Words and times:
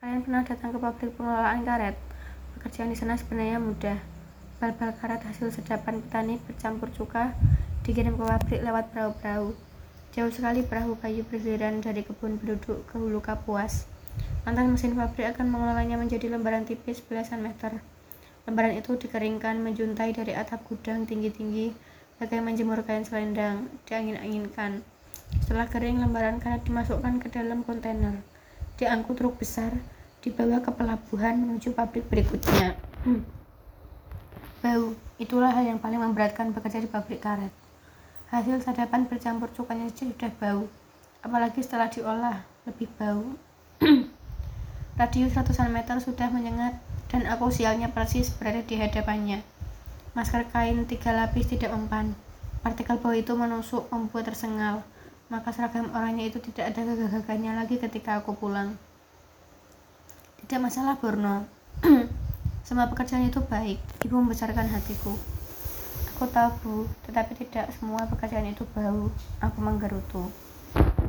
Kalian 0.00 0.24
pernah 0.24 0.40
datang 0.40 0.72
ke 0.72 0.80
pabrik 0.80 1.12
pengelolaan 1.12 1.60
karet? 1.60 1.92
Pekerjaan 2.56 2.88
di 2.88 2.96
sana 2.96 3.20
sebenarnya 3.20 3.60
mudah. 3.60 4.00
Bal-bal 4.56 4.96
karet 4.96 5.20
hasil 5.28 5.52
sedapan 5.52 6.00
petani 6.00 6.40
bercampur 6.40 6.88
cuka 6.88 7.36
dikirim 7.84 8.16
ke 8.16 8.24
pabrik 8.24 8.64
lewat 8.64 8.96
perahu-perahu. 8.96 9.52
Jauh 10.16 10.32
sekali 10.32 10.64
perahu 10.64 10.96
kayu 11.04 11.20
bergiliran 11.28 11.84
dari 11.84 12.00
kebun 12.00 12.40
penduduk 12.40 12.88
ke 12.88 12.96
hulu 12.96 13.20
kapuas. 13.20 13.84
Lantas 14.48 14.72
mesin 14.72 14.96
pabrik 14.96 15.36
akan 15.36 15.52
mengolahnya 15.52 16.00
menjadi 16.00 16.32
lembaran 16.32 16.64
tipis 16.64 17.04
belasan 17.04 17.44
meter. 17.44 17.84
Lembaran 18.48 18.80
itu 18.80 18.96
dikeringkan 18.96 19.60
menjuntai 19.60 20.16
dari 20.16 20.32
atap 20.32 20.64
gudang 20.64 21.04
tinggi-tinggi 21.04 21.76
bagai 22.16 22.40
menjemur 22.40 22.80
kain 22.88 23.04
selendang, 23.04 23.68
diangin-anginkan. 23.84 24.80
Setelah 25.44 25.68
kering, 25.68 26.00
lembaran 26.00 26.40
karet 26.40 26.64
dimasukkan 26.64 27.20
ke 27.20 27.28
dalam 27.28 27.60
kontainer 27.68 28.39
diangkut 28.80 29.20
truk 29.20 29.36
besar, 29.36 29.76
dibawa 30.24 30.64
ke 30.64 30.72
pelabuhan 30.72 31.36
menuju 31.36 31.76
pabrik 31.76 32.08
berikutnya. 32.08 32.80
Hmm. 33.04 33.28
Bau, 34.64 34.96
itulah 35.20 35.52
hal 35.52 35.68
yang 35.68 35.76
paling 35.76 36.00
memberatkan 36.00 36.56
bekerja 36.56 36.80
di 36.80 36.88
pabrik 36.88 37.20
karet. 37.20 37.52
Hasil 38.32 38.64
sadapan 38.64 39.04
bercampur 39.04 39.52
cukanya 39.52 39.92
saja 39.92 40.08
sudah 40.08 40.32
bau, 40.40 40.64
apalagi 41.20 41.60
setelah 41.60 41.92
diolah, 41.92 42.40
lebih 42.64 42.88
bau. 42.96 43.36
Radius 45.00 45.36
ratusan 45.36 45.68
meter 45.68 46.00
sudah 46.00 46.32
menyengat, 46.32 46.80
dan 47.12 47.28
aku 47.28 47.52
sialnya 47.52 47.92
persis 47.92 48.32
berada 48.32 48.64
di 48.64 48.80
hadapannya. 48.80 49.44
Masker 50.16 50.48
kain 50.48 50.88
tiga 50.88 51.12
lapis 51.12 51.52
tidak 51.52 51.76
mempan. 51.76 52.16
Partikel 52.64 52.96
bau 52.96 53.12
itu 53.12 53.36
menusuk, 53.36 53.92
membuat 53.92 54.32
tersengal 54.32 54.84
maka 55.30 55.54
seragam 55.54 55.86
orangnya 55.94 56.26
itu 56.26 56.42
tidak 56.42 56.74
ada 56.74 56.82
gagah 56.82 57.54
lagi 57.54 57.78
ketika 57.78 58.18
aku 58.18 58.34
pulang. 58.34 58.74
Tidak 60.42 60.58
masalah 60.58 60.98
Borno, 60.98 61.46
semua 62.66 62.90
pekerjaan 62.90 63.30
itu 63.30 63.38
baik, 63.38 63.78
ibu 64.02 64.14
membesarkan 64.18 64.66
hatiku. 64.66 65.14
Aku 66.18 66.26
tahu 66.26 66.50
bu, 66.60 66.74
tetapi 67.06 67.46
tidak 67.46 67.70
semua 67.78 68.02
pekerjaan 68.10 68.50
itu 68.50 68.66
bau, 68.74 69.06
aku 69.38 69.58
menggerutu. 69.62 70.26